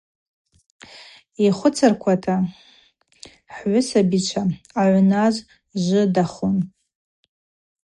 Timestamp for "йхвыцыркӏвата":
1.45-2.35